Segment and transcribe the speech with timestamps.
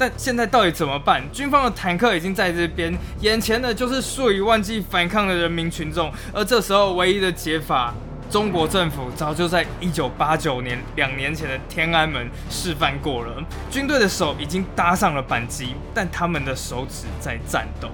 [0.00, 1.22] 但现在到底怎么办？
[1.30, 7.92] 军方的坦克已经在这边，眼前的就是数以万计反抗的人民群众，而这时候唯一的解法。
[8.30, 17.90] 中国政府早就在一九八九年两年前的天安门示范过了，军队的手已经搭上了扳机，但他们的手指在颤抖。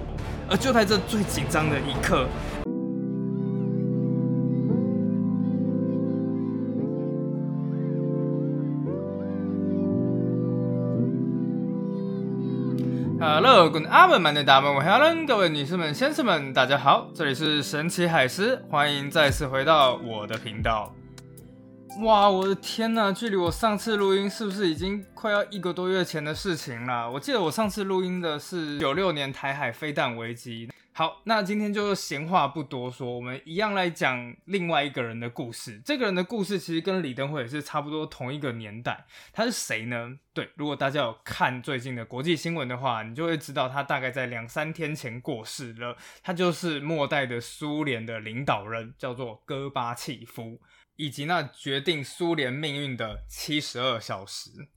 [0.49, 2.25] 而就在这最紧张的一刻。
[13.29, 20.95] Hello，各位阿门们的大们，我 Helen，各位女士们、先生们，大家好，这里是神奇海狮，欢迎再次回到我的频道。
[22.03, 27.11] 哇，我的天呐，距离我上次录音是不是已经快要一个多月前的事情了？
[27.11, 30.69] 我记得我上次录音的是九六年台海飞弹危机。
[30.97, 35.79] 好，那今天就闲话不多说，我们一样来讲另外一个人的故事。
[35.85, 39.05] 这个人的故事其实跟李登辉也是差不多同一个年代。
[39.31, 40.17] 他是谁呢？
[40.33, 45.95] 对，如果大家有看最近的国际新闻的话，你就会知道他大概在两三天前过世了。
[46.23, 50.59] 他就是末代的苏联的领导人，叫做戈巴契夫，
[50.95, 54.67] 以及那决定苏联命运的七十二小时。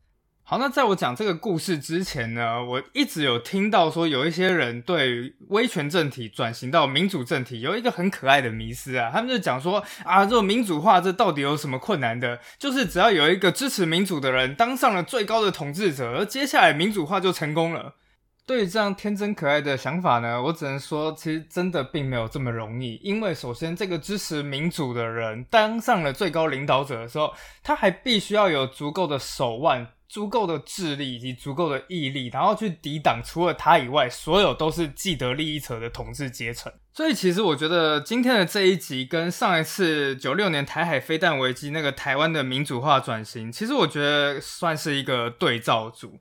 [0.51, 12.41] 好，那在我讲这个故事之前呢，我一直有听到说有一些人对威权政体转型到民主政体有一个很可爱的迷思啊，他们就讲说啊，这种民主化这到底有什么困难的？
[12.59, 17.95] 就是只要有一个支持民主的人当上了最高的统治者，而接下来民主化就成功了。
[18.45, 22.97] 对于这样天真可爱的想法呢，我只能说，其实真的并没有这么容易。
[23.05, 29.87] 因为首先，这个支持民主的人当上了最高领导者的时候，他还必须要有足够的手腕。
[30.11, 36.73] 足够的智力以及足够的毅力，然后去抵挡除了他以外所有都是既得利益者的统治阶层。
[36.93, 46.19] 所以，其实我觉得今天的这一集跟上一次九六年台海飞弹危机那个台湾的民主化转型，其实我觉得算是一个对照组。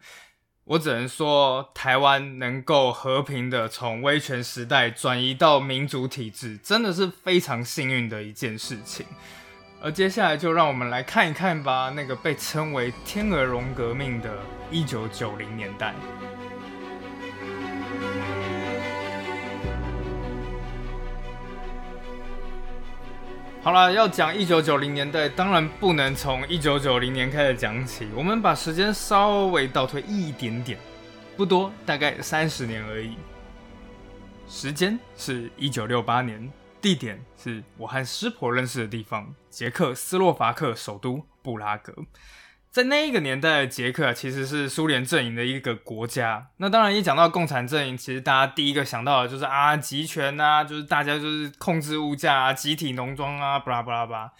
[0.65, 9.03] 我只能说，台湾能够和平的从威权时代转移到民主体制，真的是非常幸运的一件事情。
[9.81, 14.39] 而接下来就让我们来看一看吧，那个被称为“天鹅绒革命”的
[14.71, 15.95] 1990年代。
[23.61, 30.77] 好了，要讲1990年代，当然不能从1990年开始讲起，我们把时间稍微倒退一点点，
[31.37, 33.15] 不多，大概三十年而已。
[34.49, 36.51] 时间是一九六八年。
[36.81, 41.93] 地点是我和师婆认识的地方，捷克斯洛伐克首都布拉格。
[42.71, 46.49] 在那一个年代的捷克，其实是苏联阵营的一个国家。
[46.57, 54.31] 那当然，一讲到共产阵营，其实大家第一个想到的就是啊，集权啊，就是大家就是控制物价啊，集体农庄啊，巴拉巴拉巴。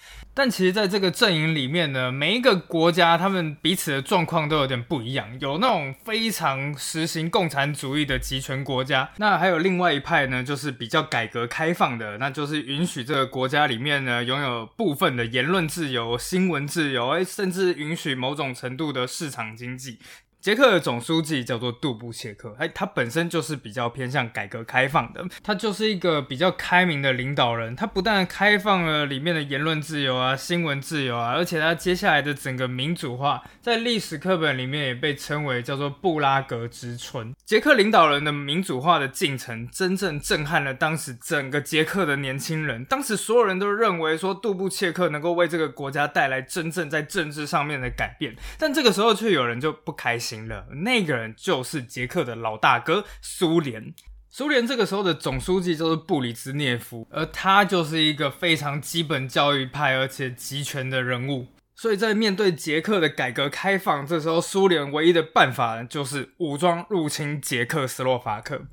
[0.41, 5.27] 但其实，在这个阵营里面呢，每一个国家他们彼此的状况都有点不一样。
[5.41, 19.99] 有那种非常实行共产主义的集权国家，那还有另外一派呢，就是比较改革开放的，那就是允许这个国家里面呢拥有部分的言论自由、新闻自由，甚至允许某种程度的市场经济。
[20.41, 27.75] 捷克的总书记叫做杜布切克，哎，他本身就是比较偏向改革开放的，他就是一个比较开明的领导人。
[27.75, 37.35] 他不但开放了里面的言论自由啊、新闻自由啊，而且他接下来的整个民主化，在历史课本里面也被称为叫做布拉格之春。
[37.45, 42.85] 捷克领导人的民主化的进程，真正震撼了当时整个捷克的年轻人。
[42.85, 50.28] 当时所有人都认为说，杜布切克能够为这个国家带来真正在政治上面的改变，但这个时候却有人就不开心。
[50.29, 53.94] 行了，那个人就是捷克的老大哥苏联。
[54.29, 61.47] 苏联这个时候的总书记就是布里兹涅夫，而他就是一个非常基本教育派而且集权的人物。
[61.73, 68.67] 所以在面对捷克的改革开放，这时候苏联唯一的办法就是武装入侵捷克斯洛伐克。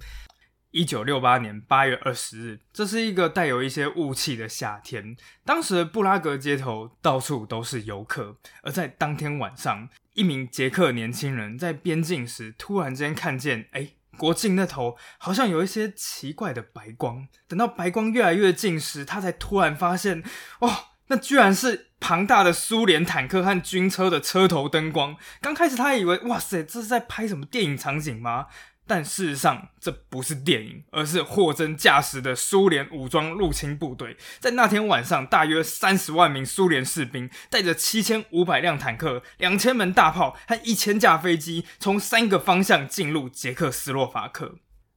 [0.72, 5.16] 一九六八年八月二十日，这是一个带有一些雾气的夏天。
[5.42, 9.88] 当时的布拉格街头到处都是游客，而在当天晚上。
[10.16, 17.28] 一名捷克年轻人在边境时，突然间看见，哎，国境那头好像有一些奇怪的白光。
[17.46, 20.22] 等到白光越来越近时，他才突然发现，
[20.60, 20.70] 哦，
[21.08, 25.16] 那居然是庞大的苏联坦克和军车的车头灯光。
[25.42, 28.46] 刚开始他以为，哇塞，这是在拍什么电影场景吗？
[28.86, 34.16] 但事实上，这不是电影，而是货真价实的苏联武装入侵部队。
[34.38, 44.56] 在那天晚上，大约三十万名苏联士兵带着七千五百辆坦克、两千门大炮和一千架飞机，从三个方向进入捷克斯洛伐克。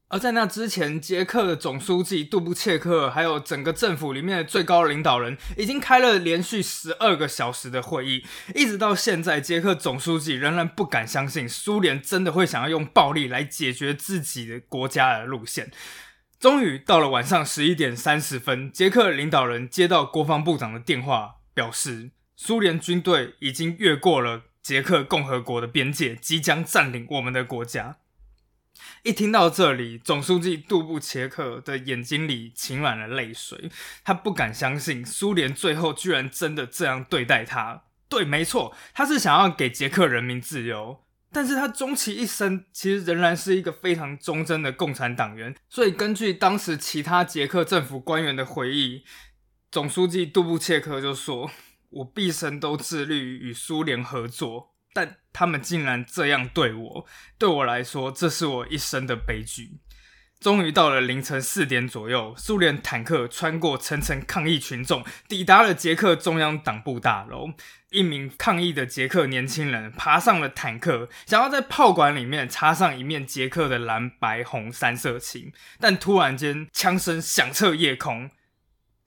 [0.09, 8.25] 而在那之前，捷克的总书记杜布切克，还有整个政府里面的最高领导人，已经开了连续十二个小时的会议，
[8.56, 15.71] 一直到现在，捷克总书记仍然不敢相信苏联真的会想要用暴力来解决自己的国家的路线。
[16.39, 27.97] 终于到了晚上十一点三十分，捷克领导人接到国防部长的电话，表示苏联军队已经越过了捷克共和国的边界，即将占领我们的国家。
[29.03, 33.71] 一听到这里，总书记杜布切克的眼睛里噙满了泪水。
[34.03, 37.83] 他不敢相信，苏联最后居然真的这样对待他。
[38.09, 45.55] 对，没错，他是想要给捷克人民自由，但是他终其一生，其实仍然是一个非常忠贞的共产党员。
[45.69, 49.03] 所以，根据当时其他捷克政府官员的回忆，
[49.71, 51.49] 总书记杜布切克就说
[51.91, 57.05] ：“我毕生都致力于与苏联合作。”但他们竟然这样对我，
[57.37, 59.79] 对我来说，这是我一生的悲剧。
[60.41, 67.51] 终于到了凌晨四点左右，苏联坦克穿过层层抗议群众，抵达了捷克中央党部大楼。
[67.91, 78.29] 一名抗议的捷克年轻人爬上了坦克，想要在炮管里面插上一面捷克的蓝白红三色旗，但突然间枪声响彻夜空。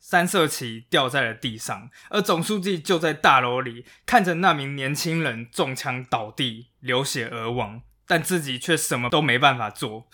[0.05, 10.09] 三色旗掉在了地上，而总书记就在大楼里看着那名年轻人中枪倒地，流血而亡，但自己却什么都没办法做。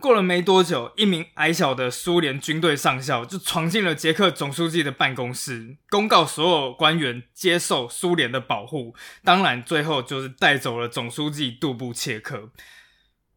[0.00, 8.94] 过了没多久，一名矮小的苏联军队上校就闯进了捷克总书记的办公室，公告所有官员接受苏联的保护。
[9.22, 12.50] 当然，最后就是带走了总书记杜布切克。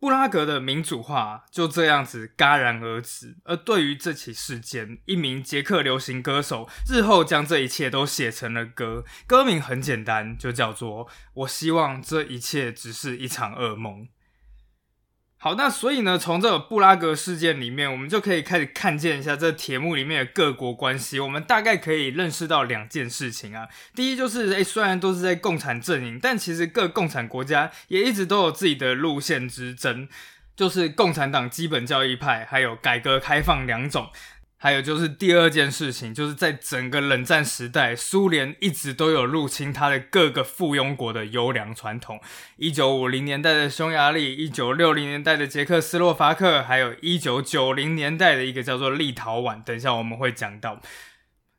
[0.01, 3.38] 布拉格的民主化就这样子戛然而止。
[3.44, 11.06] 而对于这起事件，一名捷克流行歌手日后将这一切都写成了歌，歌名很简单，就叫做
[11.36, 14.01] 《我希望这一切只是一场噩梦》。
[15.43, 21.19] 好，那所以呢，从这个布拉格事件里面，我们就可以开始看见一下这铁幕里面的各国关系。
[21.19, 23.67] 我们大概可以认识到两件事情啊。
[23.95, 30.07] 第一就是，诶，虽然都是在共产阵营，但其实各共产国家也一直都有自己的路线之争，
[30.55, 34.11] 就是共产党基本教义派，还有改革开放两种。
[34.63, 42.21] 还有就是第二件事情，就是在整个冷战时代，苏联一直都有入侵它的各个附庸国的优良传统。
[42.57, 49.63] 一九五零年代的匈牙利，一九六零年代的捷克斯洛伐克，还有一九九零年代的一个叫做立陶宛。
[49.63, 50.79] 等一下我们会讲到。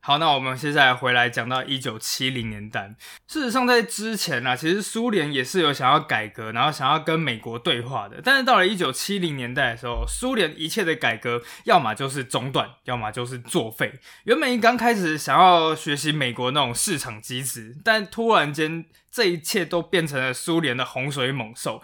[0.05, 2.93] 好，那我们现在回来讲到一九七零年代。
[3.29, 8.21] 事实上，在之前呢，其实苏联也是有想要改革，然后想要跟美国对话的。
[8.21, 14.01] 但是到了一九七零年代的时候，苏联一切的改革，要么就是中断，要么就是作废。
[14.25, 21.81] 原本一刚开始想要学习美国那种市场机制，但突然间这一切都变成了苏联的洪水猛兽。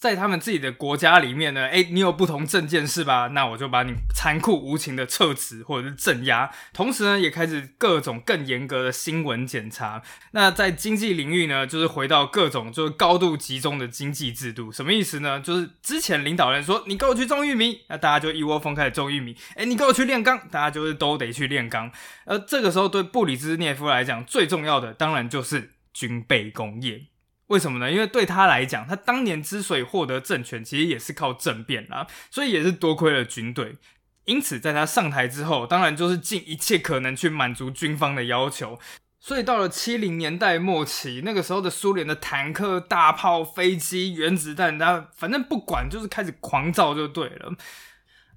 [0.00, 3.28] 在他们自己的国家里面呢，诶，你有不同政见是吧？
[3.34, 10.00] 那我就把你残酷无情的撤职或者是镇压，同时呢，也开始各种更严格的新闻检查。
[10.30, 14.72] 那在经济领域呢，就是回到各种就是高度集中的经济制度。
[14.72, 15.38] 什么意思呢？
[15.38, 19.36] 就是之前领导人说你跟我去种玉米，那大家就一窝蜂开始种玉米。
[19.56, 21.92] 诶，你跟我去炼钢，大家就是都得去炼钢。
[22.24, 27.09] 而这个时候对布里兹涅夫来讲，最重要的当然就是军备工业。
[27.50, 27.90] 为什么呢？
[27.90, 33.76] 因为对他来讲，他当年之所以获得政权，其实也是靠政变啦，所以也是多亏了军队。
[34.24, 38.78] 因此，在他上台之后，当然就是尽一切可能去满足军方的要求。
[39.18, 47.52] 所以到了七零年代末期，那个时候的苏联的坦克、大炮、飞机、原子弹，他反正不管，就是开始狂造就对了。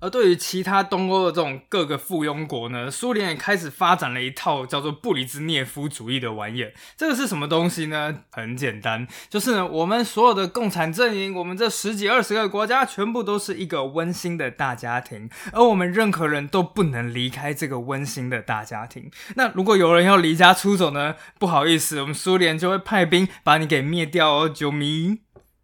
[0.03, 6.73] 而对于其他东欧的这种各个附庸国呢，苏联也开始发展了一套叫做布里兹涅夫主义的玩意儿。
[6.97, 8.13] 这个是什么东西呢？
[8.29, 19.09] 很简单，就是呢，我们所有的共产阵营，我们这十几二十个国家，全部都是一个温馨的大家庭，而我们任何人都不能离开这个温馨的大家庭。
[19.37, 21.15] 那如果有人要离家出走呢？
[21.39, 25.19] 不好意思，我们苏联就会派兵把你给灭掉哦，救命！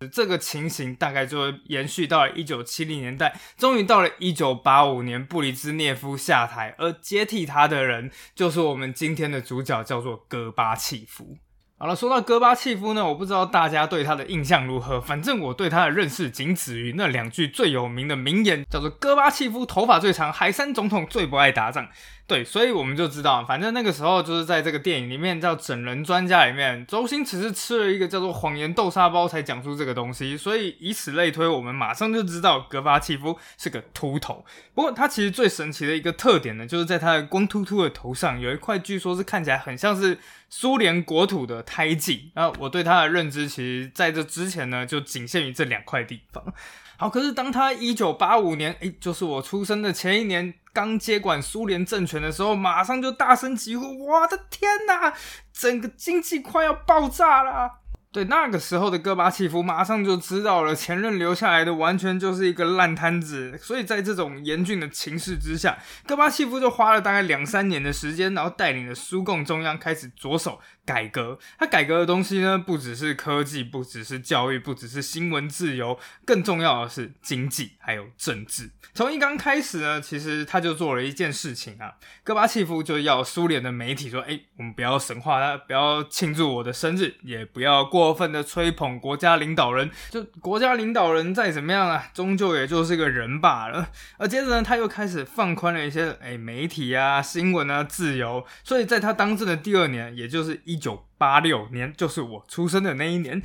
[0.08, 11.38] 这个情形大概就延续到了一九七零年代，终于到了一九八五年，布里兹涅夫下台，而接替他的人就是我们今天的主角，叫做戈巴契夫。
[11.78, 21.90] 好了，说到戈巴契夫呢，我不知道大家对他的印象如何，反正我对他的认识仅止于那两句最有名的名言，叫做“戈巴契夫头发最长，海山总统最不爱打仗”。
[22.30, 34.46] 对，所以我们就知道，反正那个时候就是在这个电影里面叫《整人专家》里面，周星驰是吃了一个叫做谎言豆沙包才讲出这个东西，所以以此类推，我们马上就知道戈巴契夫是个秃头。
[34.76, 40.20] 不过他其实最神奇的一个特点呢，就是在他的光秃秃的头上有一块，据说是看起来很像是
[40.52, 42.30] 苏联国土的胎记。
[42.36, 46.54] 那我对他的认知，其实在这之前呢，就仅限于这两块地方。
[46.98, 55.14] 好，可是当他一九八五年，诶，就是我出生的前一年，刚接管苏联政权的时候，马上就大声疾呼：“我的天哪，
[55.52, 57.79] 整个经济快要爆炸了！”
[58.12, 63.56] 对，那个时候的戈巴契夫马上就知道了，前任留下来的完全就是一个烂摊子。
[63.62, 70.60] 所以在这种严峻的情势之下，戈巴契夫就花了大概两三年的时间，然后带领了苏共中央开始着手。
[70.86, 78.72] 改革，他改革的东西呢，不只是科技，不只是教育，不只是新闻自由，更重要的是经济还有政治。
[78.96, 93.92] 从一刚开始呢，其实他就做了一件事情啊，戈巴契夫就要苏联的媒体说，哎，我们不要神话他，不要庆祝我的生日，也不要过过分的吹捧国家领导人，就国家领导人再怎么样啊，终究也就是个人罢了。
[94.18, 98.44] 而接着呢，他又开始放宽了一些，哎，媒体啊、新闻啊自由。
[98.64, 100.80] 所以在他当政的第二年，也就是一。
[100.80, 103.42] 一九八六年，就是我出生的那一年。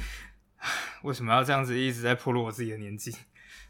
[1.02, 3.10] 为什么要这样子一直在暴露我自己的年纪？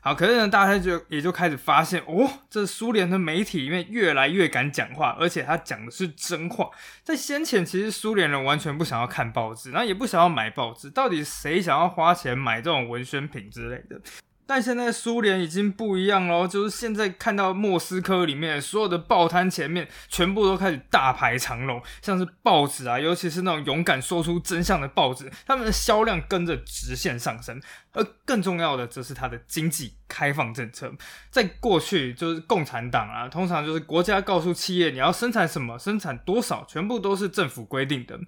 [0.04, 6.68] 好，可是呢，大家就也就开始发现，哦，这苏联的媒体里面越来越敢讲话，而且他讲的是真话。
[7.02, 10.90] 在先前，其实苏联人完全不想要看报纸，然后也不想要买报纸。
[10.90, 13.99] 到底谁想要花钱买这种文宣品之类的？
[14.46, 27.60] 但现在苏联已经不一样喽，就是现在看到莫斯科里面所有的报摊前面，全部都开始大排长龙，像是报纸啊，尤其是那种勇敢说出真相的报纸，他们的销量跟着直线上升。
[27.92, 30.92] 而更重要的，则是它的经济开放政策。
[31.30, 38.18] 在过去，就是共产党啊，通常就是国家告诉企业你要生产什么，生产多少，全部都是政府规定的。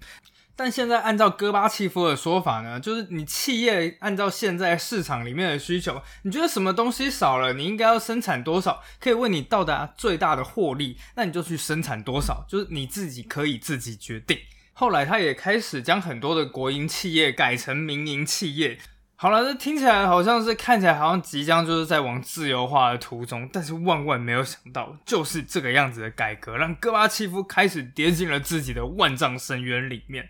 [0.57, 14.39] 但现在按照戈巴契夫的说法呢，就是你企业按照现在市场里面的需求，你觉得什么东西少了，你应该要生产多少，可以为你到达最大的获利，那你就去生产多少，就是你自己可以自己决定。
[14.73, 18.79] 后来他也开始将很多的国营企业改成民营企业。
[19.19, 30.29] 好了，这听起来好像是看起来好像即将就是在往自由化的途中，但是万万没有想到，就是这个样子的改革，让戈巴契夫开始跌进了自己的万丈深渊里面。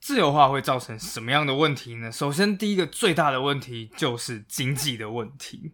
[0.00, 2.10] 自由化会造成什么样的问题呢？
[2.10, 5.70] 首先，第一个最大的问题就是经济的问题。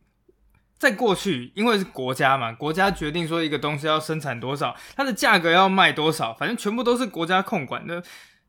[0.79, 8.03] 在过去，因为是国家嘛，国家决定说一个东西要生产多少，它的价格要卖多少，反正全部都是国家控管的。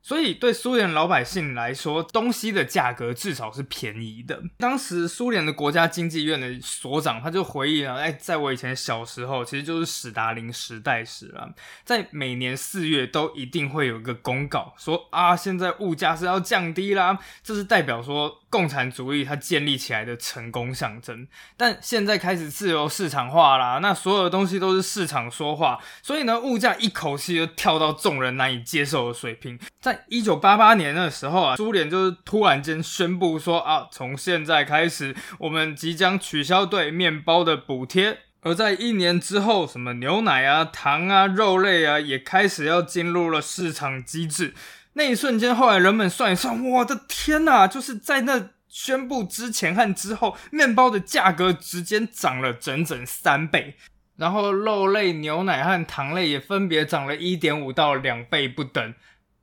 [0.08, 4.42] 所以，对苏联老百姓来说，东西的价格至少是便宜的。
[4.56, 11.52] 当时，苏联的国家经济院的所长他就回忆了：，哎，在我以前小时候，其实就是史达林时代时了，
[11.84, 18.40] 在每年四月都一定会有一个公告，说啊，现在物价是要降低啦，这是代表说。
[18.50, 21.26] 共产主义它建立起来的成功象征，
[21.56, 29.58] 但现在开始自由市场化啦，那所有的东西都是市场说话，所以呢，物价一口气就跳到众人难以接受的水平。
[29.80, 44.54] 在一九八八年的时候啊，苏联就是突然间宣布说啊，从现在开始，我们即将取消对面包的补贴，而在一年之后，什么牛奶啊、糖啊、肉类啊，也开始要进入了市场机制。
[44.98, 47.68] 那一瞬间，后来人们算一算，我的天呐！
[47.68, 53.76] 就是在那宣布之前和之后，面包的价格直接涨了整整三倍，
[54.16, 58.92] 然后肉类、牛奶和糖类也分别涨了一点五到两倍不等。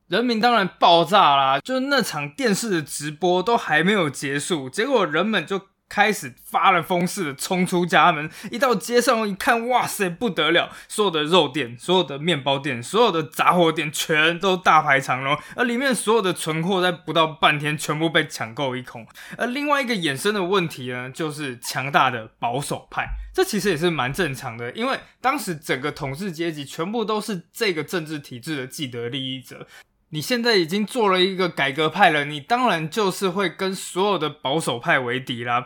[0.09, 1.59] 人民当然爆炸啦！
[1.62, 5.62] 就是那场电视的直播都还没有结束，结果人们就。
[5.88, 10.72] 开始发了疯似的冲出家门，一到街上一看，哇塞，不得了！
[10.88, 19.06] 所有的肉店、所有的面包店、所有的杂货店，全都大排长龙，而里面所有的存货在不到半天全部被抢购一空。
[19.38, 29.68] 而另外一个衍生的问题呢，就是强大的保守派，这其实也是蛮正常的，因为当时整个统治阶级全部都是这个政治体制的既得利益者。
[30.09, 35.65] 你现在已经做了一个改革派了，你当然就是会跟所有的保守派为敌啦。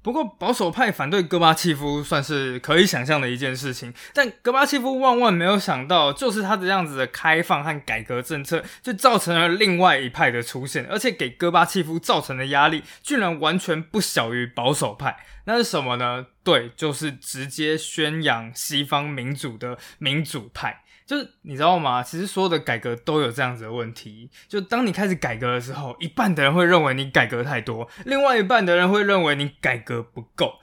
[0.00, 15.16] 不过保守派反对戈巴契夫算是可以想象的一件事情，但戈巴契夫万万没有想到，就是他这样子的开放和改革政策，就造成了另外一派的出现，而且给戈巴契夫造成的压力，居然完全不小于保守派。
[15.44, 16.26] 那是什么呢？
[16.44, 20.84] 对，就是直接宣扬西方民主的民主派。
[21.08, 22.02] 就是你知道吗？
[22.02, 24.28] 其实所有的改革都有这样子的问题。
[24.46, 30.60] 就当你开始改革的时候，一半的人会认为你改革太多，另外一半的人会认为你改革不够。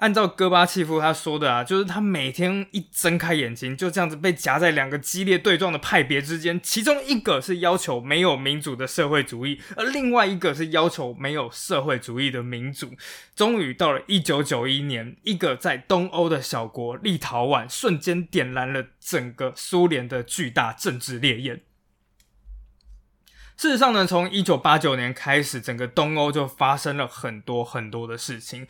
[0.00, 12.94] 按照戈巴契夫他说的啊，就是他每天一睁开眼睛，就这样子被夹在两个激烈对撞的派别之间，其中一个是要求没有民主的社会主义，而另外一个是要求没有社会主义的民主。
[13.36, 21.60] 终于到了一九九一年，一个在东欧的小国立陶宛瞬间点燃了整个苏联的巨大政治烈焰。
[23.58, 28.66] 事实上呢，从一九八九年开始，整个东欧就发生了很多很多的事情。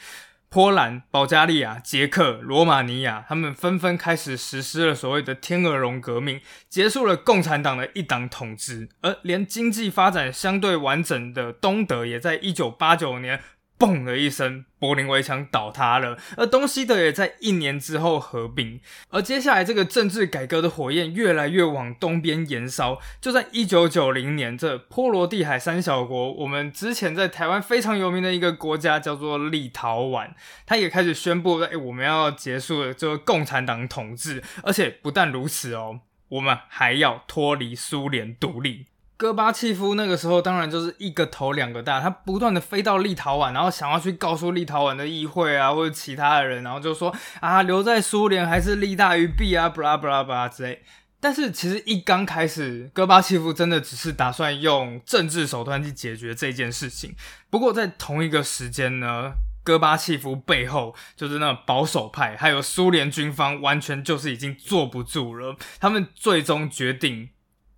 [0.52, 8.88] 波兰、保加利亚、捷克、罗马尼亚，他们纷纷开始实施了所谓的“天鹅绒革命”，结束了共产党的一党统治。
[9.02, 13.40] 而连经济发展相对完整的东德，也在一九八九年。
[13.80, 18.78] 嘣的一声，柏林围墙倒塌了，而东西德也在一年之后合并。
[19.08, 23.00] 而接下来，这个政治改革的火焰越来越往东边延烧。
[23.22, 30.32] 就在一九九零年，这波罗的海三小国，我们之前在台湾非常有名的一个国家叫做立陶宛，
[30.66, 38.84] 它也开始宣布，哎，我们要结束了这个共产党统治，而且不但如此哦，我们还要脱离苏联独立。
[39.21, 50.83] 戈巴契夫那个时候当然就是一个头两个大，他不断的飞到立陶宛，然后想要去告诉立陶宛的议会啊或者其他的人，然后就说啊留在苏联还是利大于弊啊，布拉布拉布拉之类。
[51.21, 57.15] 但是其实一刚开始，戈巴契夫真的只是打算用政治手段去解决这件事情。
[57.50, 67.29] 不过在同一个时间呢，戈巴契夫背后就是那保守派，还有苏联军方，完全就是已经坐不住了，他们最终决定。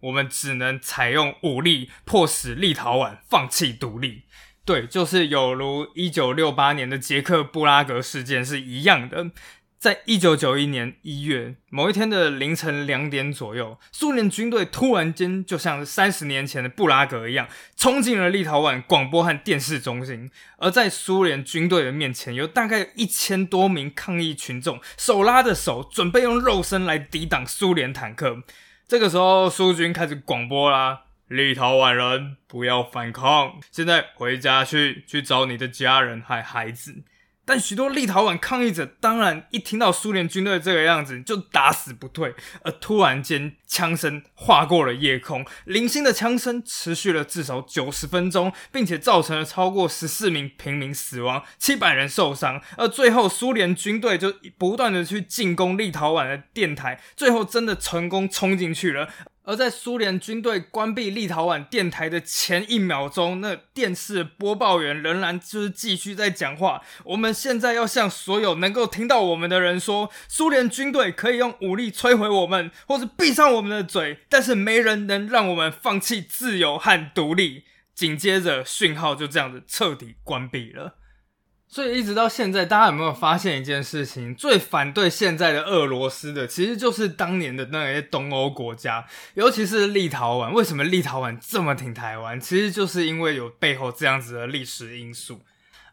[0.02, 4.22] 我们只能采用武力，迫使立陶宛放弃独立。
[4.64, 9.30] 对，就是有如一九六八年的捷克布拉格事件是一样的。
[9.76, 20.30] 在一九九一年一月某一天的凌晨两点左右，苏联军队突然间就像三十年前的布拉格一样，冲进了立陶宛广播和电视中心。
[20.58, 28.44] 而在苏联军队的面前，有大概一千多名抗议群众，手拉着手，准备用肉身来抵挡苏联坦克。
[28.92, 37.02] 这个时候，苏军开始广播啦：“立陶宛人不要反抗，现在回家去，去找你的家人和孩子。”
[37.44, 52.62] 但许多立陶宛抗议者当然一听到苏联军队这个样子就打死不退，而突然间枪声划过了夜空，零星的枪声持续了至少九十分钟，并且造成了超过十四名平民死亡，七百人受伤。
[52.76, 59.08] 而最后苏联军队就不断的去进攻立陶宛的电台，最后真的成功冲进去了。
[59.44, 66.80] 而在苏联军队关闭立陶宛电台的前一秒钟，那电视播报员仍然就是继续在讲话。
[67.04, 77.64] 我们现在要向所有能够听到我们的人说：苏联军队可以用武力摧毁我们，或是闭上我们的嘴，但是没人能让我们放弃自由和独立。
[77.94, 80.94] 紧接着，讯号就这样子彻底关闭了。
[81.72, 84.34] 所以一直到现在，大家有没有发现一件事情？
[84.34, 90.52] 最反对现在的俄罗斯的，其实就是当年的那些东欧国家，尤其是立陶宛。
[90.52, 92.38] 为什么立陶宛这么挺台湾？
[92.38, 95.40] 其实就是因为有背后这样子的历史因素。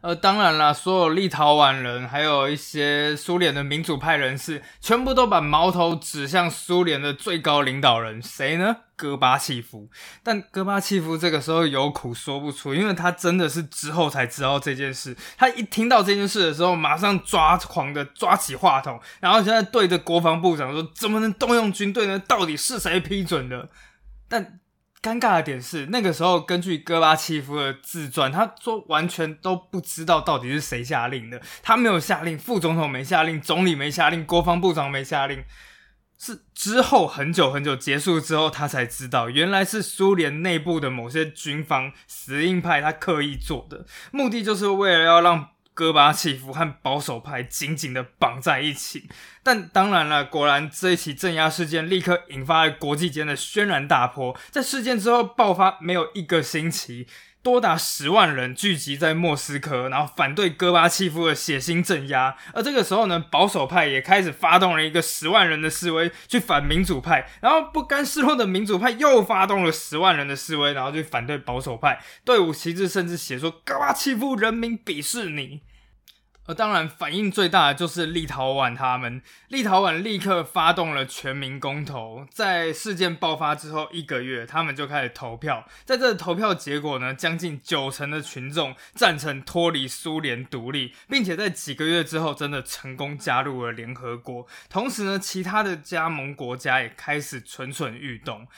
[0.02, 8.76] 呃，当然啦，所有立陶宛人，还有一些苏联的民主派人士，全部都把矛头指向苏联的最高领导人，谁呢？
[8.96, 9.90] 戈巴契夫。
[10.22, 15.14] 但戈巴契夫这个时候有苦说不出，因为他真的是之后才知道这件事。
[15.36, 22.18] 他一听到这件事的时候，马上抓狂的抓起话筒，然后现在对着国防部长说：“怎么能动用军队呢？
[22.18, 23.68] 到底是谁批准的？”
[24.28, 24.59] 但
[25.02, 31.40] 尴尬的点是，那个时候根据戈巴契夫的自传，他说完全都不知道到底是谁下令的。
[31.62, 35.42] 他没有下令，副总统没下令，总理没下令，国防部长没下令。
[36.18, 45.48] 是之后很久很久结束之后，他才知道，原来是苏联内部的某些军方死硬派他刻意做的，目的就是为了要让。
[45.80, 49.08] 戈巴契夫和保守派紧紧的绑在一起，
[49.42, 54.38] 但当然了，果然这一起镇压事件立刻引发了国际间的轩然大波。
[54.50, 57.06] 在事件之后爆发没有一个星期。
[57.42, 62.36] 多达十万人聚集在莫斯科，然后反对戈巴契夫的血腥镇压。
[62.52, 67.26] 而这个时候呢，保守派也开始发动了一个十万人的示威，去反民主派。
[67.40, 71.98] 然后不甘示弱的民主派又发动了十万人的示威，然后去反对保守派。
[72.26, 75.62] 队伍旗帜甚至写说：“戈巴契夫，人民鄙视你。”
[76.46, 82.26] 呃当然，反应最大的就是立陶宛，他们立陶宛立刻发动了全民公投。
[82.28, 85.64] 在事件爆发之后一个月，他们就开始投票。
[85.84, 94.44] 在这投票结果呢，将近九成的群众赞成脱离苏联独立，并且在几个月之后，真的成功加入了联合国。
[94.68, 98.48] 同时呢，其他的加盟国家也开始蠢蠢欲动。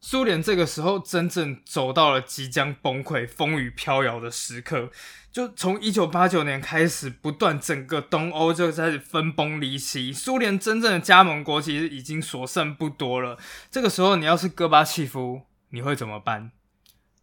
[0.00, 4.90] 苏联这个时候真正走到了即将崩溃、风雨飘摇的时刻。
[5.30, 13.38] 就从一九八九年开始，不断整个东欧就开始分崩离析，苏联真正的加盟国其实已经所剩不多了。
[13.70, 16.52] 这个时候，你要是戈巴契夫，你会怎么办？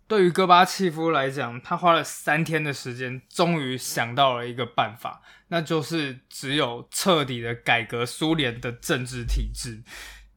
[0.08, 9.82] 对于戈巴契夫来讲，他花了三天的时间，终于想到了一个办法，那就是只有彻底的改革苏联的政治体制。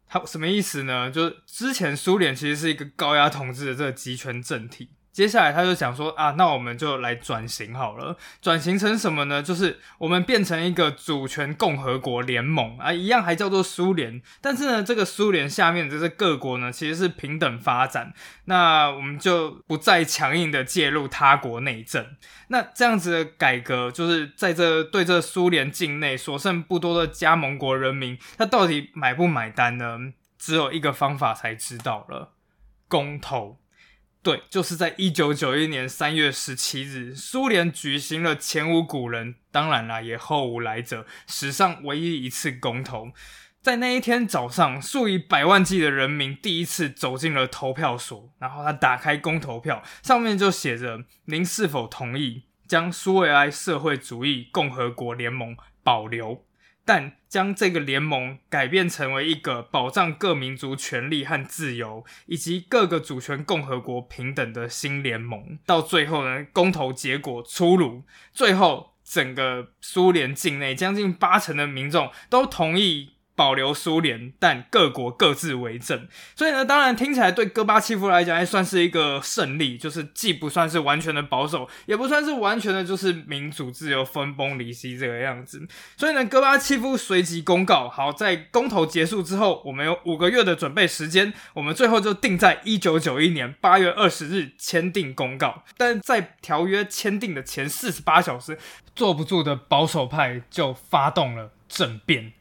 [0.09, 1.11] 他什么意思呢？
[1.11, 4.90] 就是之前苏联其实是一个高压统治的这个集权政体。
[5.18, 8.16] 接下来他就想说啊，那我们就来转型好了。
[8.40, 9.42] 转型成什么呢？
[9.42, 14.22] 就是我们变成一个主权共和国联盟啊，一样还叫做苏联。
[14.40, 18.14] 但是呢，这个苏联下面的这些各国呢，其实是平等发展。
[18.44, 22.07] 那我们就不再强硬的介入他国内政。
[22.46, 29.98] 那这样子的改革，就是在这对这苏联境内所剩不多的加盟国人民，他到底买不买单呢？
[30.38, 32.35] 只有一个方法才知道了，
[32.87, 33.59] 公投。
[34.29, 43.11] 对，就是在一九九一年三月十七日，苏联举行了前无古人，当然啦，也后无来者，史上唯一一次公投。
[43.62, 56.45] 在那一天早上，数以百万计的人民第一次走进了投票所，然后他打开公投票，上面就写着：“您是否同意将苏维埃社会主义共和国联盟保留？”
[56.85, 65.59] 但将这个联盟改变成为一个保障各民族权利和自由，以及各个主权共和国平等的新联盟。
[65.67, 73.12] 到最后呢，公投结果出炉，最后整个苏联境内将近八成的民众都同意。
[73.38, 76.09] 保留苏联，但各国各自为政。
[76.35, 85.64] 所以呢，当然听起来对戈巴契夫来讲还算是一个胜利，就是既不算是完全的保守，也不算是完全的就是民主自由分崩离析这个样子。
[85.96, 95.62] 所以呢，戈巴契夫随即公告：好，在公投结束之后，我们有五个月的准备时间，我们最后就定在一九九一年八月二十日签订公告。
[95.77, 98.59] 但在条约签订的前四十八小时，
[98.96, 102.33] 坐不住的保守派就发动了政变。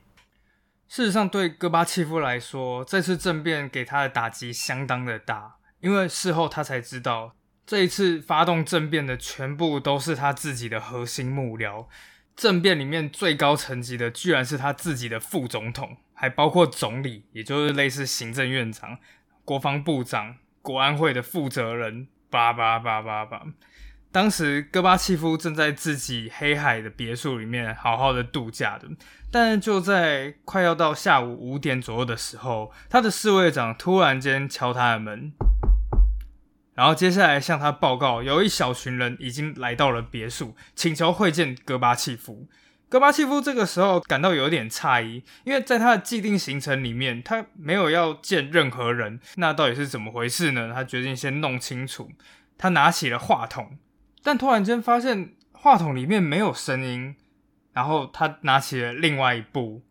[0.88, 11.88] 事实上，对戈巴契夫来说，这次政变给他的打击相当的大，因为事后他才知道，这一次发动政变的全部都是他自己的核心幕僚。
[12.36, 19.00] 政变里面最高层级的，居然是他自己的副总统，还包括总理，也就是类似行政院长、
[19.44, 23.44] 国防部长、国安会的负责人，叭叭叭叭叭。
[24.12, 28.88] 当时戈巴契夫正在自己黑海的别墅里面好好的度假的。
[29.30, 35.34] 但就在快要到下午五点左右的时候，他的侍卫长突然间敲他的门，
[36.74, 42.48] 然后接下来向他报告，有一小群人已经来到了别墅，请求会见戈巴契夫。
[42.90, 49.20] 戈巴契夫这个时候感到有点诧异，因为在他的既定行程里面，他没有要见任何人。
[49.36, 50.72] 那到底是怎么回事呢？
[50.74, 52.10] 他决定先弄清楚。
[52.58, 53.78] 他拿起了话筒，
[54.28, 57.16] 但突然间发现话筒里面没有声音。
[57.72, 59.84] 然后他拿起了另外一部，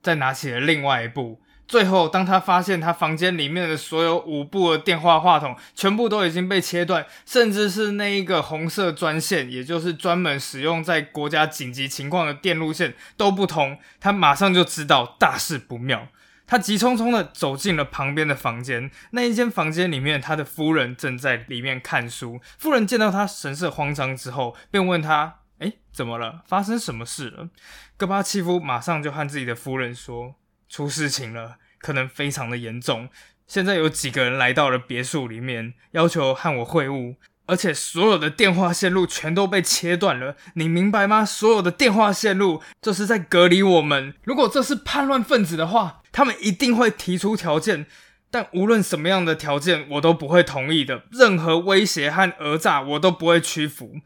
[0.00, 16.06] 再拿起了另外一部，最后当他发现他房间里面的所有五部的电话话筒全部都已经被切断，甚至是那一个红色专线，也就是专门使用在国家紧急情况的电路线都不通，他马上就知道大事不妙。
[16.46, 22.40] 他急匆匆的走进了旁边的房间，那一间房间里面，他的夫人正在里面看书。
[22.58, 25.40] 夫人见到他神色慌张之后，便问他。
[25.58, 26.42] 哎，怎么了？
[26.46, 27.48] 发生什么事了？
[27.96, 30.34] 戈巴契夫马上就和自己的夫人说
[30.68, 33.08] ：“出事情了，可能非常的严重。
[33.46, 37.14] 现在有几个人来到了别墅里面，要求和我会晤，
[37.46, 40.36] 而且所有的电话线路全都被切断了。
[40.54, 41.24] 你明白吗？
[41.24, 44.14] 所有的电话线路就是在隔离我们。
[44.24, 47.86] 如果这是叛乱分子的话，他们一定会提出条件，
[48.30, 51.04] 但无论什么样的条件，我都不会同意的。
[51.10, 53.96] 任何威胁和讹诈，我都不会屈服。”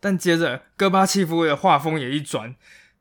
[0.00, 2.56] 但接着，戈巴契夫的画风也一转，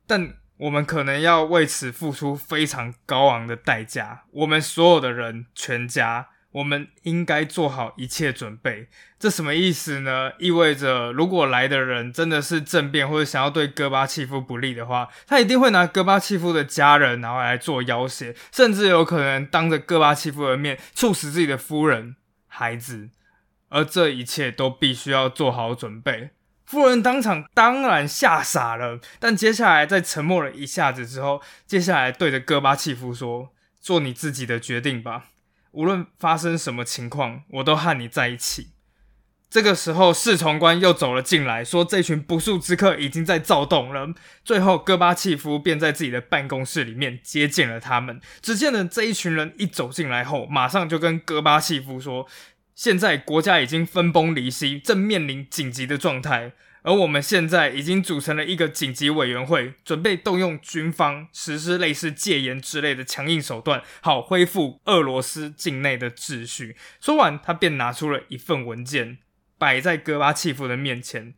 [0.06, 4.26] 但我们可能要为此付出非常高昂的代价。
[4.30, 8.88] 我们所有的人，全家，我们应该做好一切准备。
[9.18, 10.32] 这什么意思呢？
[10.40, 22.16] 意味着，如果来的人真的是政变或者想要对戈巴契夫不利的话，他一定会拿戈巴契夫的家人然后来做要挟，甚至有可能当着戈巴契夫的面处死自己的夫人、
[22.48, 23.10] 孩子。
[23.70, 26.32] 而这一切都必须要做好准备。
[26.66, 35.28] 夫人当场当然吓傻了，但接下来在沉默了一下子之后，接下来对着戈巴契夫说：“做你自己的决定吧，
[35.72, 38.70] 无论发生什么情况，我都和你在一起。”
[39.52, 44.14] 这个时候，侍从官又走了进来，说这群不速之客已经在躁动了。
[44.46, 48.22] 最后，戈巴契夫便在自己的办公室里面接见了他们。
[48.42, 52.26] 只见呢，这一群人一走进来后，马上就跟戈巴契夫说
[52.74, 56.54] ：“现在国家已经分崩离析，正面临紧急的状态。
[56.84, 69.20] 而我们现在已经组成了一个紧急委员会，准备动用军方实施类似戒严之类的强硬手段，好恢复俄罗斯境内的秩序。”说完，他便拿出了一份文件。
[69.58, 71.36] 摆在戈巴契夫的面前，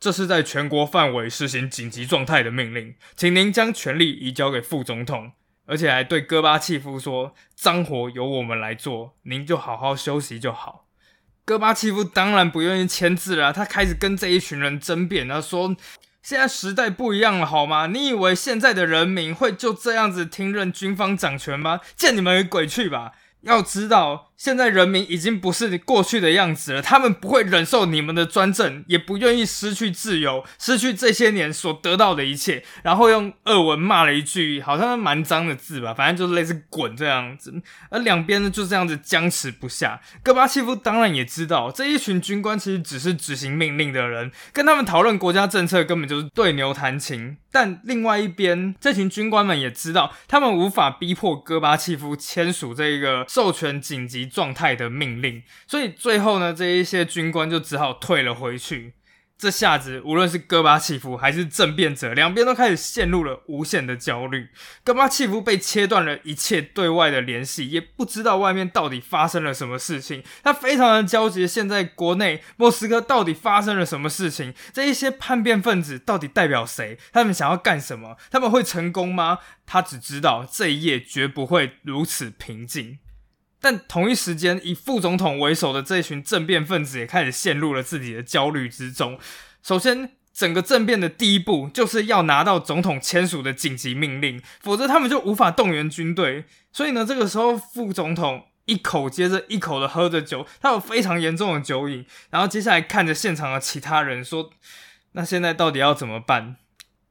[0.00, 5.30] 这是在全国范围实行紧急状态的命令，请您将权力移交给副总统，
[5.66, 10.88] 而且还对戈巴契夫说：“脏活由我们来做，您就好好休息就好。”
[11.50, 15.74] 戈巴契夫当然不愿意签字了，他开始跟这一群人争辩，他说
[16.22, 17.88] ：“现在时代不一样了，好吗？
[17.88, 21.80] 你以为现在的人民会就这样子听任军方掌权吗？
[21.96, 23.14] 见你们鬼去吧！
[23.40, 32.64] 要知道。”现在人民已经不是过去的样子了，他们不会忍受你们的专政，也不愿意失去自由，失去这些年所得到的一切。
[32.82, 37.52] 然后用俄文骂了一句，好像蛮脏的字吧，反正就是类似“滚”这样子。
[37.90, 40.00] 而两边呢就这样子僵持不下。
[40.22, 47.36] 戈巴契夫当然也知道，这一群军官其实只是执行命令的人，跟他们讨论国家政策根本就是对牛弹琴。
[47.52, 54.29] 但另外一边，这群军官们也知道，他们无法逼迫戈巴契夫签署这个授权紧急。
[54.30, 58.94] 状态的命令，所以最后呢，这一些军官就只好退了回去。
[59.40, 64.50] 这下子，无论是戈巴契夫还是政变者，两边都开始陷入了无限的焦虑。
[64.84, 70.22] 戈巴契夫被切断了一切对外的联系，也不知道外面到底发生了什么事情。
[70.42, 74.52] 他非常的焦急，现在国内莫斯科到底发生了什么事情？
[74.74, 76.98] 这一些叛变分子到底代表谁？
[77.10, 78.18] 他们想要干什么？
[78.30, 79.38] 他们会成功吗？
[79.64, 82.98] 他只知道这一夜绝不会如此平静。
[83.60, 89.18] 但同一时间，以副总统为首的这群政变分子也开始陷入了自己的焦虑之中。
[89.62, 96.46] 首先，整个政变的第一步就是要拿到总统签署的紧急命令，否则他们就无法动员军队。
[96.72, 102.06] 所以呢，这个时候副总统一口接着一口的喝着酒，他有非常严重的酒瘾。
[102.30, 104.50] 然后接下来看着现场的其他人说
[105.12, 106.56] ：“那现在到底要怎么办？”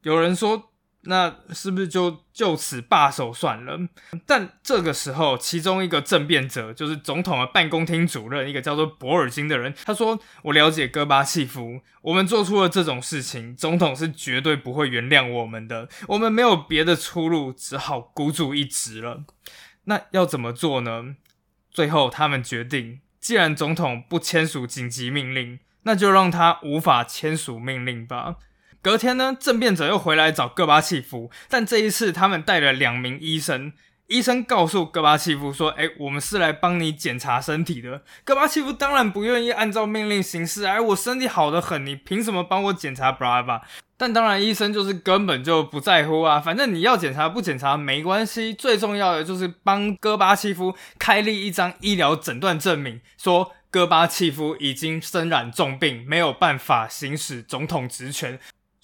[0.01, 0.68] 有人说。
[1.03, 3.79] 那是不是就就此罢手算了？
[4.25, 15.87] 但这个时候，其中一个政变者，就是总统的办公厅主任，一个叫做博尔金的人，他说：“我了解戈巴契夫，我们做出了这种事情，总统是绝对不会原谅我们的。
[16.09, 19.23] 我们没有别的出路，只好孤注一掷了。
[19.85, 21.15] 那要怎么做呢？
[21.71, 28.35] 最后，他们决定，既然总统不签署紧急命令，那就让他无法签署命令吧。”
[28.81, 33.73] 隔天呢，政变者又回来找戈巴契夫，但这一次他们带了两名医生。
[34.07, 40.65] 医生告诉戈巴契夫说：“哎，我们是来帮你检查身体的。”戈巴契夫当然不愿意按照命令行事。
[40.65, 43.11] 哎，我身体好得很，你凭什么帮我检查？
[43.11, 43.61] 巴拉巴。
[43.97, 58.39] 但当然，医生就是根本就不在乎啊，反正你要检查不检查没关系，最重要的就是帮戈巴契夫开立一张医疗诊断证明，说戈巴契夫已经身染重病，没有办法行使总统职权。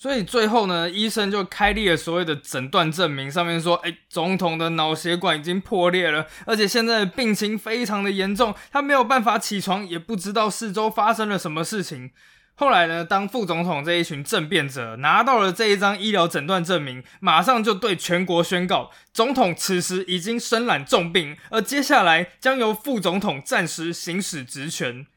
[0.05, 12.11] 所以最后呢，医生就开立了所谓的诊断证明，上面说，哎，总统的脑血管已经破裂了，而且现在病情非常的严重，他没有办法起床，也不知道四周发生了什么事情。
[12.53, 25.07] 后来呢，当副总统这一群政变者拿到了这一张医疗诊断证明，马上就对全国宣告，总统此时已经身染重病，而接下来将由副总统暂时行使职权。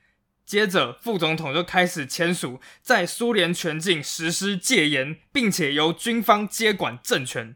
[0.49, 7.55] 接着，副总统就开始签署在苏联全境实施戒严，并且由军方接管政权。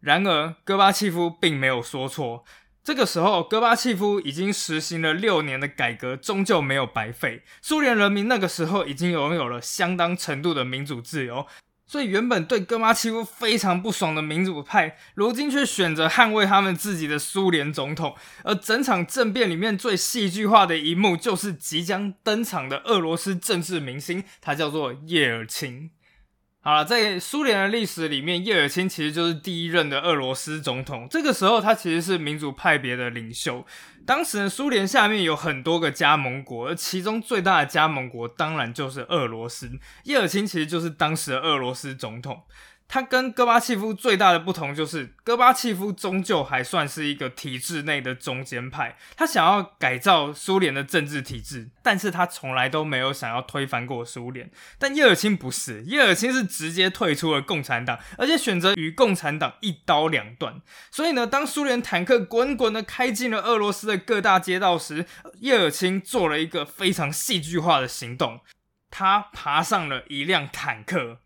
[0.00, 2.46] 然而，戈巴契夫并没有说错。
[2.82, 7.42] 这个时候，戈巴契夫已经实行了六年的改革，终究没有白费。
[7.60, 11.46] 苏联人民那个时候已经拥有了相当程度的民主自由。
[11.90, 18.14] 所以，原本对戈马欺负非常不爽的民主派，如今却选择捍卫他们自己的苏联总统。
[18.44, 25.90] 而整场政变里面最戏剧化的一幕，就是即将登场的俄罗斯政治明星，他叫做叶尔钦。
[26.62, 31.08] 好了，在苏联的历史里面，叶尔钦其实就是第一任的俄罗斯总统。
[31.10, 33.64] 这个时候，他其实是民主派别的领袖。
[34.04, 39.70] 当时呢，苏联下面有很多个加盟国，而其中最大的加盟国当然就是俄罗斯。
[40.04, 42.42] 叶尔钦其实就是当时的俄罗斯总统。
[42.92, 54.50] 他跟戈巴契夫最大的不同就是，戈巴契夫终究还算是一个体制内的中间派，他想要改造苏联的政治体制，但是他从来都没有想要推翻过苏联。
[54.76, 60.60] 但叶尔钦不是，叶尔钦是直接退出了共产党，而且选择与共产党一刀两断。
[60.90, 65.06] 所以呢，当苏联坦克滚滚的开进了俄罗斯的各大街道时，
[65.38, 68.40] 叶尔钦做了一个非常戏剧化的行动，
[68.90, 71.18] 他爬上了一辆坦克。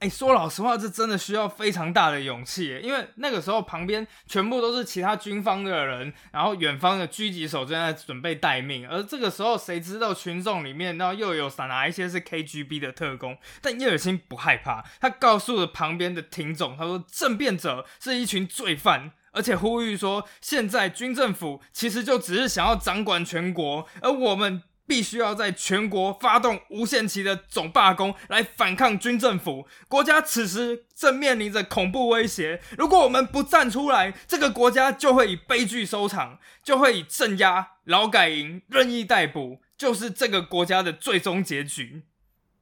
[0.00, 13.38] 哎，说老实话，这真的需要非常大的勇气，因为那个时候旁边全部都是其他军方的人，然后远方的狙击手正在准备待命，而这个时候谁知道群众里面，然后又有散哪一些是 KGB 的特工？
[13.62, 24.62] 但叶尔钦不害怕，他告诉了旁边的听众，他说政变者是一群罪犯，而且呼吁说，现在军政府其实就只是想要掌管全国，而我们。
[24.86, 29.66] 必须要在全国发动无限期的总罢工来反抗军政府。
[29.88, 42.02] 国家此时正面临着恐怖威胁，如果我们不站出来，这个国家就会以悲剧收场，就会以镇压、劳改营、任意逮捕，就是这个国家的最终结局。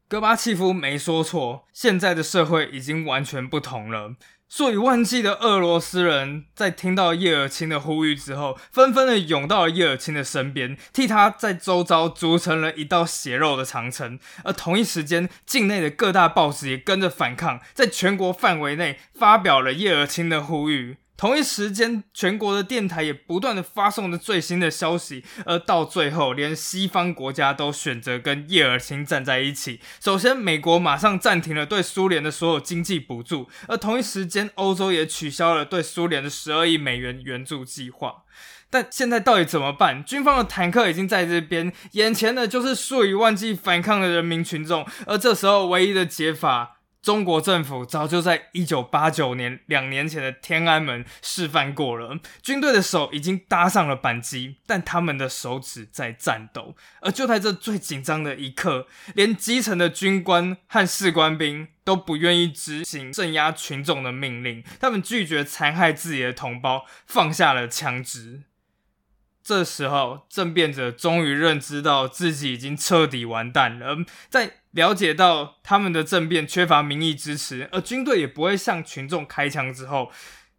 [0.07, 4.15] 戈巴契夫没说错，现在的社会已经完全不同了。
[4.57, 14.17] 数以万计的俄罗斯人在听到叶尔钦的呼吁之后，纷纷的涌到了叶尔钦的身边，替他在周遭筑成了一道血肉的长城。
[14.45, 20.99] 而同一时间，境内的各大报纸也跟着反抗，在全国范围内发表了叶尔钦的呼吁。
[21.17, 29.81] 同一时间，全国的电台也不断的发送着最新的消息，而到最后，连西方国家都选择跟叶尔钦站在一起。
[30.01, 38.25] 首先，美国马上暂停了对苏联的所有经济补助，而同一时间，欧洲也取消了对苏联的十二亿美元援助计划。
[38.69, 40.05] 但现在到底怎么办？
[40.05, 46.81] 军方的坦克已经在这边，眼前的就是数以万计反抗的人民群众，而这时候唯一的解法。
[47.05, 56.75] 中国政府早就在一九八九年两年前的天安门示范过了，军队的手已经搭上了扳机，但他们的手指在颤抖。
[57.03, 68.45] 而就在这最紧张的一刻，连基层的军官和士官兵都不愿意执行镇压群众的命令，他们拒绝残害自己的同胞，放下了枪支。
[69.45, 73.99] 这时候，政变者终于认知到自己已经彻底完蛋了。
[74.31, 80.11] 在了解到他们的政变缺乏民意支持，而军队也不会向群众开枪之后，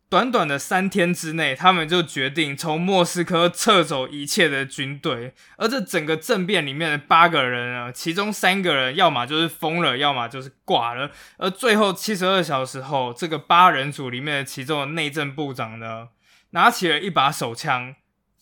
[0.08, 5.34] 短短的三天之内，他们就决定从莫斯科撤走一切的军队。
[5.58, 11.10] 而这整个政变里面的八个人啊，其中三个人要么就是疯了，要么就是挂了。
[11.40, 16.10] 而最后七十二小时后，这个八人组里面的其中的内政部长呢，
[16.52, 17.96] 拿起了一把手枪。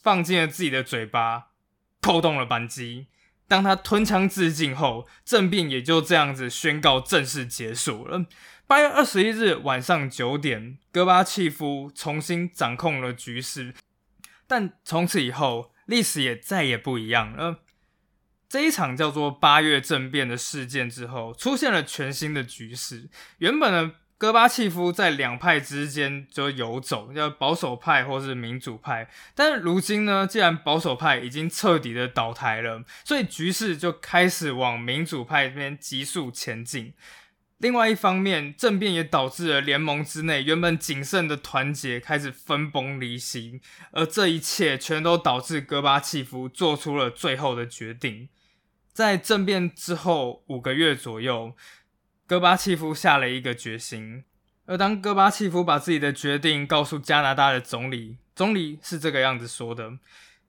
[0.03, 1.47] 放进了自己的嘴巴，
[2.01, 3.07] 扣动了扳机。
[3.47, 8.25] 当他吞枪自尽后，政变也就这样子宣告正式结束了。
[8.67, 13.73] 八月二十一日晚上九点，戈巴契夫重新掌控了局势，
[14.45, 17.61] 但从此以后，历史也再也不一样了。
[18.49, 23.09] 这一场叫做八月政变的事件之后，出现了全新的局势。
[23.37, 23.93] 原本呢。
[24.23, 29.09] 戈巴契夫在两派之间就游走，叫保守派或是民主派。
[29.35, 36.93] 但是如今呢，既然保守派已经彻底的倒台了，所以局势就开始往民主派这边急速前进。
[37.57, 43.59] 另外一方面，政变也导致了联盟之内原本谨慎的团结开始分崩离析，
[43.91, 48.29] 而这一切全都导致戈巴契夫做出了最后的决定。
[48.93, 51.53] 在政变之后五个月左右。
[52.25, 54.23] 戈巴契夫下了一个决心，
[54.65, 59.97] 而当戈巴契夫把自己的决定告诉加拿大的总理，总理是这个样子说的：“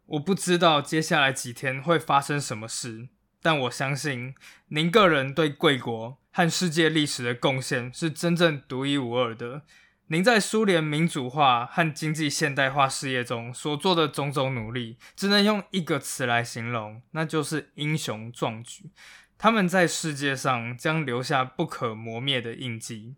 [0.07, 3.09] 我不知道接下来几天会发生什么事，
[3.43, 4.37] 但我相信
[4.69, 9.63] 您个人对贵国和世界历史的贡献是真正独一无二的。
[10.07, 18.91] 您在苏联民主化和经济现代化事业中所做的种种努力，只能用一个词来形容，那就是英雄壮举。”
[19.37, 23.17] 他们在世界上将留下不可磨灭的印记。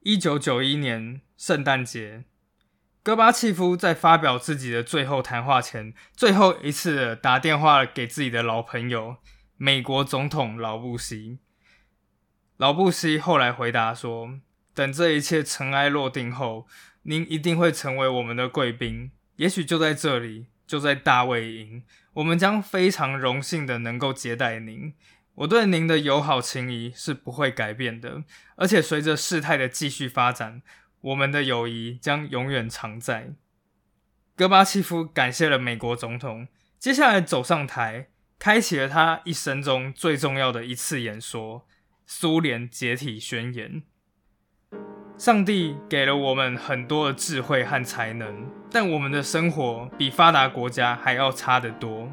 [0.00, 2.24] 一九九一年圣诞节，
[3.02, 9.16] 戈巴契夫在发表自己的最后谈话前，最后一次打电话给自己的老朋友——
[9.56, 11.38] 美国总统老布希。
[12.56, 14.40] 老布希后来回答说
[14.74, 16.66] ：“等这一切尘埃落定后，
[17.02, 21.82] 您一定会成为我们的贵宾，也许就在这里。”就在大卫营，
[22.14, 24.94] 我们将非常荣幸的能够接待您。
[25.36, 28.24] 我对您的友好情谊是不会改变的，
[28.56, 30.60] 而且随着事态的继续发展，
[31.00, 33.34] 我们的友谊将永远常在。
[34.36, 41.66] 戈巴契夫感谢了美国总统，接下来走上台，开启了他一生中最重要的一次演说——
[42.04, 43.82] 苏联解体宣言。
[45.20, 48.26] 上帝给了我们很多的智慧和才能，
[48.70, 52.08] 但我们的生活比发达国家还要差得多。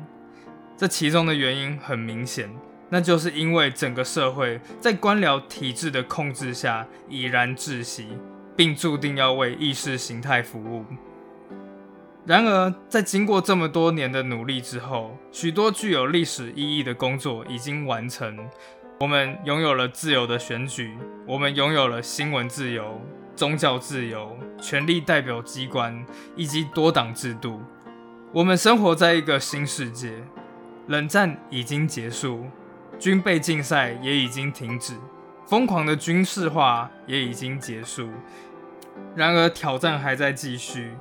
[0.76, 2.54] 这其中的原因很明显，
[2.90, 8.10] 那就是因为整个社会在官僚体制的控制下已然窒息，
[8.58, 10.84] 并注定要为意识形态服务。
[12.26, 18.38] 然而，在经过这么多年的努力之后，许多具有历史意义的工作已经完成。
[19.00, 23.00] 我们拥有了自由的选举，我们拥有了新闻自由、
[23.36, 26.04] 宗教自由、权力代表机关
[26.36, 27.62] 以及多党制度。
[28.34, 30.24] 我们生活在一个新世界，
[30.88, 32.46] 冷战已经结束，
[32.98, 34.96] 军备竞赛也已经停止，
[35.46, 38.10] 疯狂的军事化也已经结束。
[39.16, 40.92] 然而，挑战还在继续，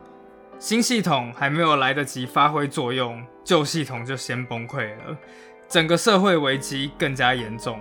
[0.58, 5.16] 新系统还没有来得及发挥作用，旧系统就先崩溃了。
[5.68, 7.80] 整个社会危机更加严重，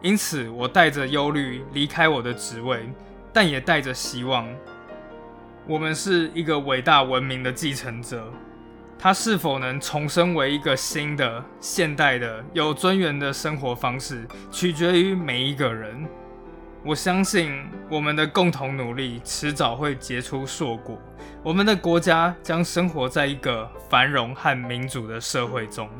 [0.00, 2.88] 因此我带着忧虑离开我的职位，
[3.32, 4.48] 但也带着希望。
[5.66, 8.32] 我们是一个伟大文明的继承者，
[8.96, 16.08] 它是否能重生为一个新的、现代的、有尊严的生活方式，取决于每一个人。
[16.84, 20.96] 我相信我们的共同努力迟早会结出硕果，
[21.42, 25.90] 我们的国家将生活在一个繁荣和民主的社会中。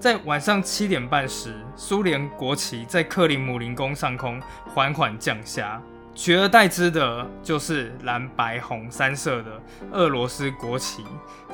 [0.00, 5.78] 在晚上七点半时，苏联国旗在克里姆林宫上空缓缓降下，
[6.14, 9.60] 取而代之的就是蓝白红三色的
[9.92, 11.04] 俄罗斯国旗，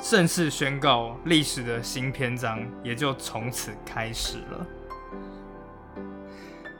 [0.01, 4.65] 正式宣告历史的新篇章也就从此开始了。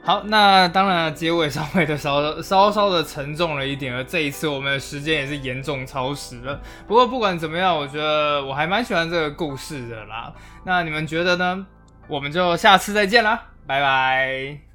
[0.08, 6.58] 好，那当然结尾稍微的稍稍稍的沉重了一点，而这一次我们的时间也是严重超时了。
[6.86, 10.32] 不过不管怎么样，我觉得我还蛮喜欢这个故事的啦。
[10.64, 11.66] 那你们觉得呢？
[12.06, 14.67] 我们就下次再见啦，拜拜。